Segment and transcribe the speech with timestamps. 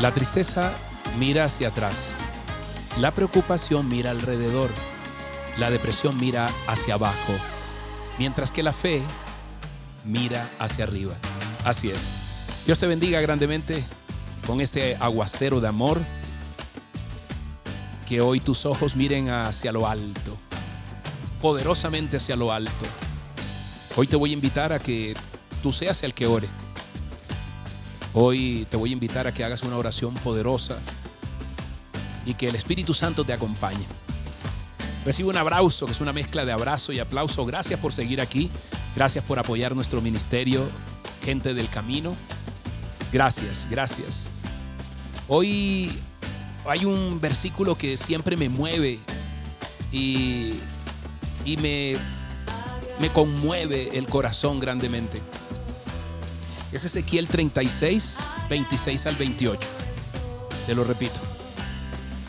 [0.00, 0.72] La tristeza
[1.18, 2.12] mira hacia atrás.
[3.00, 4.70] La preocupación mira alrededor.
[5.56, 7.32] La depresión mira hacia abajo.
[8.16, 9.02] Mientras que la fe
[10.04, 11.14] mira hacia arriba.
[11.64, 12.08] Así es.
[12.64, 13.82] Dios te bendiga grandemente
[14.46, 15.98] con este aguacero de amor.
[18.08, 20.36] Que hoy tus ojos miren hacia lo alto.
[21.42, 22.86] Poderosamente hacia lo alto.
[23.96, 25.16] Hoy te voy a invitar a que
[25.60, 26.46] tú seas el que ore.
[28.14, 30.78] Hoy te voy a invitar a que hagas una oración poderosa
[32.24, 33.84] y que el Espíritu Santo te acompañe.
[35.04, 37.46] Recibe un abrazo, que es una mezcla de abrazo y aplauso.
[37.46, 38.50] Gracias por seguir aquí.
[38.96, 40.68] Gracias por apoyar nuestro ministerio,
[41.24, 42.14] gente del camino.
[43.12, 44.28] Gracias, gracias.
[45.28, 45.92] Hoy
[46.66, 48.98] hay un versículo que siempre me mueve
[49.92, 50.54] y,
[51.46, 51.96] me
[53.14, 55.20] conmueve el corazón grandemente.
[56.70, 59.68] Es Ezequiel 36, 26 al 28.
[60.66, 61.18] Te lo repito.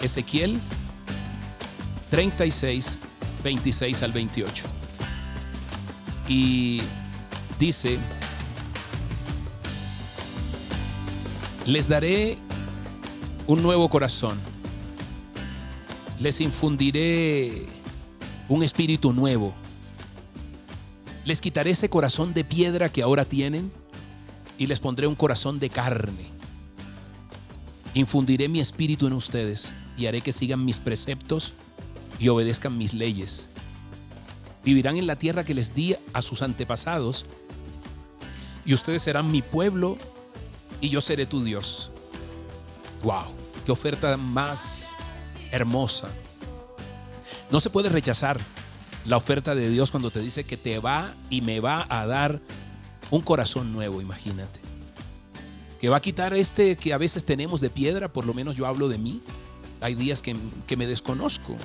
[0.02, 0.59] Ezequiel
[2.09, 3.00] 36,
[3.44, 4.64] 26 al 28.
[6.30, 6.82] Y
[7.60, 7.98] dice,
[11.66, 12.38] les daré
[13.45, 14.40] un nuevo corazón.
[16.22, 17.66] Les infundiré
[18.48, 19.54] un espíritu nuevo.
[21.26, 23.70] Les quitaré ese corazón de piedra que ahora tienen
[24.60, 26.28] y les pondré un corazón de carne.
[27.96, 31.54] Infundiré mi espíritu en ustedes y haré que sigan mis preceptos
[32.20, 33.48] y obedezcan mis leyes.
[34.64, 37.26] Vivirán en la tierra que les di a sus antepasados
[38.66, 39.98] y ustedes serán mi pueblo
[40.82, 41.90] y yo seré tu Dios.
[43.02, 43.23] ¡Wow!
[43.66, 44.92] ¡Qué oferta más
[45.52, 46.10] hermosa!
[47.50, 48.39] No se puede rechazar
[49.06, 52.42] la oferta de Dios cuando te dice que te va y me va a dar
[53.11, 54.59] un corazón nuevo, imagínate.
[55.80, 58.65] Que va a quitar este que a veces tenemos de piedra, por lo menos yo
[58.65, 59.21] hablo de mí.
[59.81, 60.36] Hay días que,
[60.67, 61.55] que me desconozco.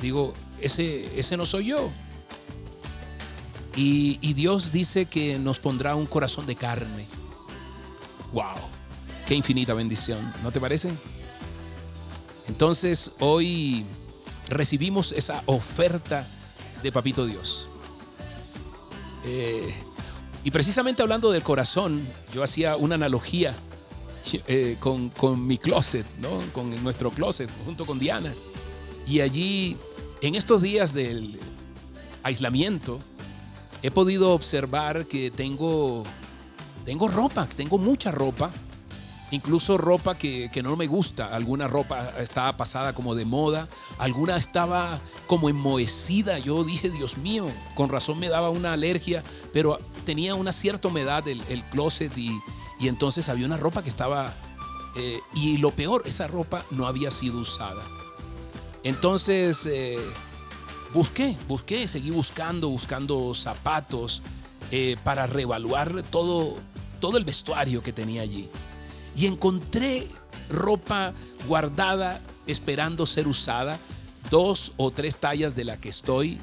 [0.00, 1.90] Digo, ese, ese no soy yo.
[3.74, 7.06] Y, y, Dios dice que nos pondrá un corazón de carne.
[8.32, 8.54] ¡Wow!
[9.26, 10.32] ¡Qué infinita bendición!
[10.44, 10.90] ¿No te parece?
[12.46, 13.84] Entonces hoy
[14.48, 16.26] recibimos esa oferta
[16.82, 17.66] de Papito Dios.
[19.24, 19.74] Eh,
[20.44, 23.54] y precisamente hablando del corazón, yo hacía una analogía
[24.46, 26.38] eh, con, con, mi closet, ¿no?
[26.52, 28.32] con nuestro closet, junto con Diana.
[29.06, 29.78] Y allí,
[30.20, 31.40] en estos días del
[32.22, 33.00] aislamiento,
[33.82, 36.04] he podido observar que tengo,
[36.84, 38.50] tengo ropa, tengo mucha ropa,
[39.34, 41.34] incluso ropa que, que, no me gusta.
[41.34, 43.68] Alguna ropa estaba pasada como de moda,
[43.98, 46.38] alguna estaba como enmohecida.
[46.38, 51.26] Yo dije, Dios mío, con razón me daba una alergia, pero tenía una cierta humedad
[51.28, 52.30] el, el closet y,
[52.80, 54.32] y, entonces había una ropa que estaba...
[54.96, 57.82] Eh, y lo peor, esa ropa no había sido usada.
[58.84, 59.98] Entonces eh,
[60.92, 64.22] busqué, busqué, seguí buscando, buscando zapatos
[64.70, 66.56] eh, para reevaluar todo,
[67.00, 68.48] todo el vestuario que tenía allí.
[69.16, 70.08] Y encontré
[70.50, 71.12] ropa
[71.46, 73.78] guardada esperando ser usada,
[74.30, 76.38] dos o tres tallas de la que estoy,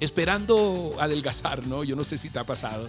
[0.00, 1.84] esperando adelgazar, ¿no?
[1.84, 2.88] Yo no sé si te ha pasado.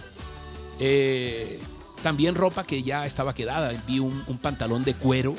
[0.78, 1.60] Eh,
[2.02, 3.72] también ropa que ya estaba quedada.
[3.86, 5.34] Vi un, pantalón de cuero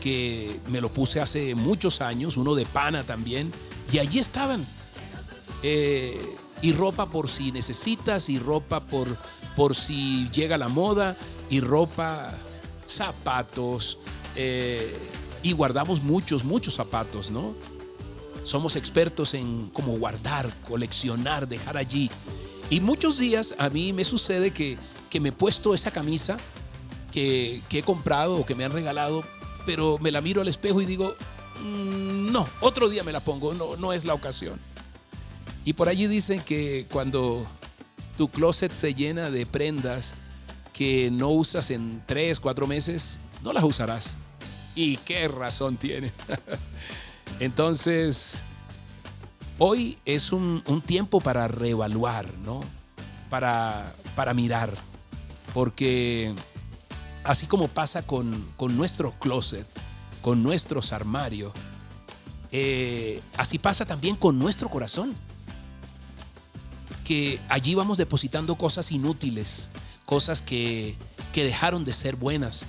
[0.00, 3.52] que me lo puse hace muchos años, uno de pana también,
[3.92, 4.64] y allí estaban.
[5.62, 9.16] Eh, y ropa por si necesitas, y ropa por,
[9.56, 11.16] por si llega la moda,
[11.50, 12.30] y ropa,
[12.86, 13.98] zapatos,
[14.36, 14.96] eh,
[15.42, 17.54] y guardamos muchos, muchos zapatos, ¿no?
[18.44, 22.10] Somos expertos en cómo guardar, coleccionar, dejar allí.
[22.70, 24.78] Y muchos días a mí me sucede que,
[25.10, 26.36] que me he puesto esa camisa
[27.12, 29.22] que, que, he comprado o que me han regalado,
[29.66, 31.14] pero me la miro al espejo y digo,
[31.62, 34.58] mmm, no, otro día me la pongo, no, no es la ocasión.
[35.64, 37.46] Y por allí dicen que cuando
[38.16, 40.14] tu closet se llena de prendas
[40.74, 44.14] que no usas en tres, cuatro meses, no las usarás.
[44.74, 46.12] ¿Y qué razón tiene?
[47.40, 48.42] Entonces,
[49.58, 52.60] hoy es un, un, tiempo para reevaluar, ¿no?
[53.30, 54.74] Para, para mirar.
[55.54, 56.34] Porque
[57.22, 59.66] así como pasa con, con nuestro closet,
[60.22, 61.52] con nuestros armarios,
[62.50, 65.14] eh, así pasa también con nuestro corazón.
[67.04, 69.70] Que allí vamos depositando cosas inútiles,
[70.04, 70.96] cosas que,
[71.32, 72.66] que dejaron de ser buenas,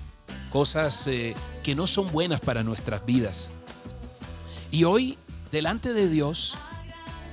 [0.51, 3.49] cosas eh, que no son buenas para nuestras vidas.
[4.71, 5.17] Y hoy,
[5.51, 6.55] delante de Dios,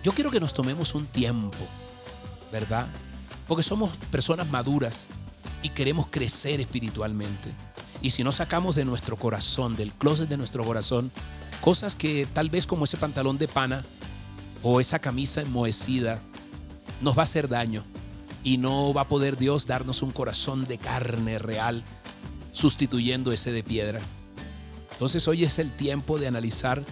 [0.03, 1.59] yo quiero que nos tomemos un tiempo,
[2.51, 2.87] ¿verdad?
[3.47, 5.07] Porque somos personas maduras
[5.63, 7.51] y queremos crecer espiritualmente.
[8.01, 11.13] Y si no sacamos de nuestro corazón, del closet de nuestro corazón,
[11.61, 13.85] cosas que tal vez como ese pantalón de pana
[14.63, 16.19] o esa camisa enmohecida
[17.01, 17.85] nos va a hacer daño
[18.45, 21.83] y no va a poder Dios darnos un corazón de carne real
[22.53, 24.01] sustituyendo ese de piedra.
[24.93, 26.85] Entonces hoy es el tiempo de analizar,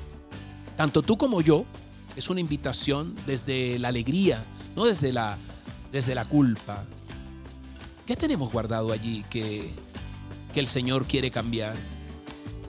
[0.76, 1.64] tanto tú como yo,
[2.16, 4.42] es una invitación desde la alegría,
[4.74, 5.38] no desde la,
[5.92, 6.84] desde la culpa.
[8.06, 9.72] ¿Qué tenemos guardado allí que,
[10.52, 11.76] que el Señor quiere cambiar?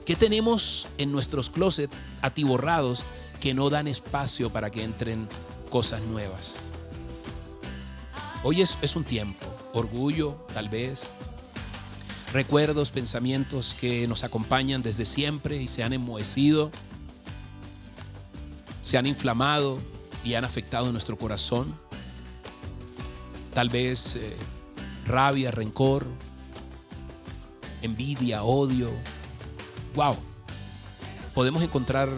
[0.04, 3.04] ¿Qué tenemos en nuestros closets atiborrados
[3.40, 5.28] que no dan espacio para que entren
[5.70, 6.56] cosas nuevas?
[8.44, 11.04] Hoy es, es un tiempo, orgullo tal vez,
[12.32, 16.72] recuerdos, pensamientos que nos acompañan desde siempre y se han enmohecido,
[18.82, 19.78] se han inflamado
[20.24, 21.72] y han afectado nuestro corazón.
[23.54, 24.36] Tal vez eh,
[25.06, 26.04] rabia, rencor,
[27.80, 28.90] envidia, odio.
[29.94, 30.16] Wow.
[31.32, 32.08] Podemos encontrar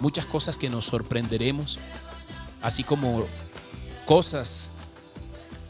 [0.00, 1.78] muchas cosas que nos sorprenderemos,
[2.60, 3.24] así como
[4.04, 4.70] cosas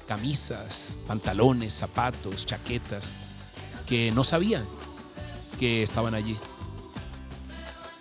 [0.06, 3.10] camisas, pantalones, zapatos, chaquetas,
[3.86, 4.64] que no sabían
[5.58, 6.36] que estaban allí.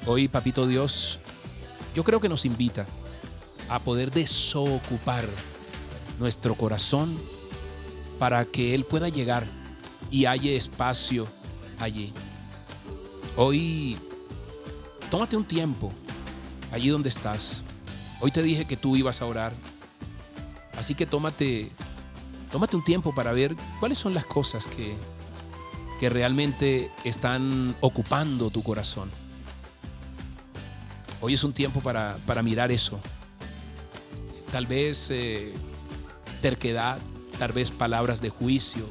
[0.05, 1.19] Hoy, Papito Dios,
[1.95, 2.85] yo creo que nos invita
[3.69, 5.25] a poder desocupar
[6.19, 7.17] nuestro corazón
[8.19, 9.45] para que Él pueda llegar
[10.11, 11.27] y haya espacio
[11.79, 12.13] allí.
[13.35, 13.97] Hoy,
[15.09, 15.91] tómate un tiempo
[16.71, 17.63] allí donde estás.
[18.19, 19.53] Hoy te dije que tú ibas a orar.
[20.77, 21.71] Así que tómate
[22.53, 24.95] tómate un tiempo para ver cuáles son las cosas que,
[25.99, 29.09] que realmente están ocupando tu corazón.
[31.19, 32.99] Hoy es un tiempo para, mirar eso.
[34.51, 35.51] Tal vez eh,
[36.43, 36.99] terquedad,
[37.39, 38.87] tal vez palabras de juicio,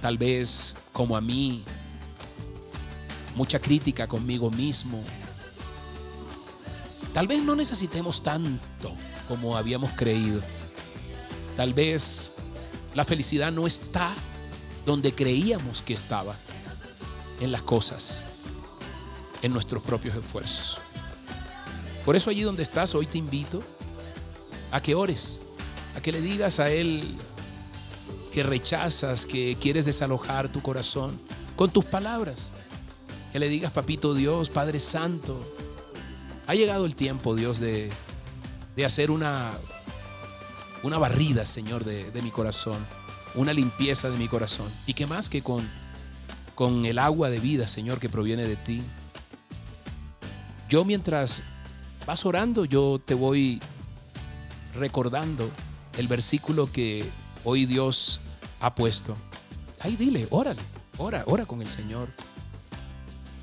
[0.00, 1.64] tal vez como a mí,
[3.34, 5.02] mucha crítica conmigo mismo.
[7.12, 8.92] Tal vez no necesitemos tanto
[9.26, 10.40] como habíamos creído.
[11.56, 12.34] Tal vez
[12.94, 14.14] la felicidad no está
[14.86, 16.34] donde creíamos que estaba,
[17.40, 18.22] en las cosas,
[19.42, 20.78] en nuestros propios esfuerzos.
[22.04, 23.62] Por eso allí donde estás, hoy te invito
[24.70, 25.40] a que ores,
[25.96, 27.16] a que le digas a Él
[28.32, 31.20] que rechazas, que quieres desalojar tu corazón
[31.54, 32.50] con tus palabras.
[33.30, 35.44] Que le digas, papito Dios, Padre Santo,
[36.46, 37.90] ha llegado el tiempo, Dios, de,
[38.74, 39.52] de hacer una
[40.82, 42.78] una barrida, Señor, de, mi corazón,
[43.34, 44.70] una limpieza de mi corazón.
[44.86, 45.68] Y qué más que con,
[46.54, 48.82] con el agua de vida, Señor, que proviene de ti.
[50.68, 51.42] Yo mientras
[52.06, 53.60] vas orando, yo te voy
[54.74, 55.50] recordando
[55.98, 57.04] el versículo que
[57.44, 58.20] hoy Dios
[58.60, 59.16] ha puesto.
[59.80, 60.62] Ay, dile, órale,
[60.98, 62.08] ora, ora con el Señor.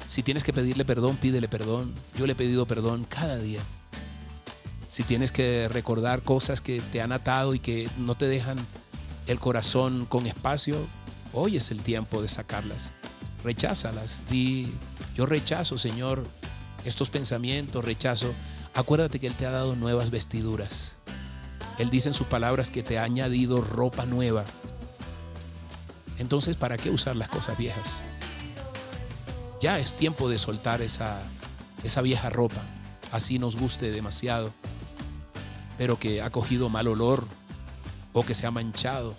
[0.08, 1.94] Si tienes que pedirle perdón, pídele perdón.
[2.18, 3.62] Yo le he pedido perdón cada día
[4.90, 8.58] si tienes que recordar cosas que te han atado y que no te dejan
[9.28, 10.78] el corazón con espacio,
[11.32, 12.92] hoy es el tiempo de sacarlas.
[13.44, 14.24] Recházalas.
[14.30, 14.68] Di,
[15.16, 16.26] yo rechazo, Señor,
[16.86, 18.34] estos pensamientos, rechazo.
[18.74, 20.94] Acuérdate que Él te ha dado nuevas vestiduras.
[21.78, 24.44] Él dice en sus palabras que te ha añadido ropa nueva.
[26.18, 28.02] Entonces, ¿para qué usar las cosas viejas?
[29.62, 31.22] Ya es tiempo de soltar esa,
[31.84, 32.62] esa vieja ropa,
[33.12, 34.52] así nos guste demasiado
[35.80, 37.26] pero que ha cogido mal olor
[38.12, 39.16] o que se ha manchado.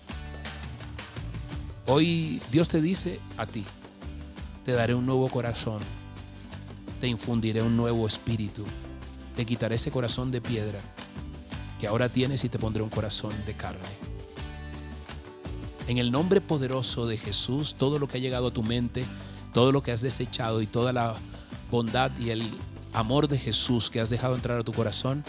[1.86, 3.64] Hoy Dios te dice a ti,
[4.66, 5.80] te daré un nuevo corazón,
[7.00, 8.66] te infundiré un nuevo espíritu,
[9.36, 10.80] te quitaré ese corazón de piedra
[11.80, 13.80] que ahora tienes y te pondré un corazón de carne.
[15.88, 19.06] En el nombre poderoso de Jesús, todo lo que ha llegado a tu mente,
[19.54, 21.14] todo lo que has desechado y toda la
[21.70, 22.42] bondad y el
[22.92, 25.24] amor de Jesús que has dejado entrar a tu corazón,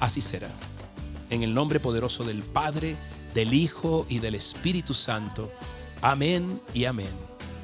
[0.00, 0.48] así será.
[1.30, 2.96] En el nombre poderoso del Padre,
[3.34, 5.52] del Hijo y del Espíritu Santo.
[6.02, 7.10] Amén y amén.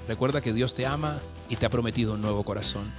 [0.06, 2.92] Recuerda que Dios te ama y te ha prometido un nuevo corazón.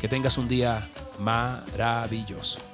[0.00, 2.71] Que tengas un día maravilloso.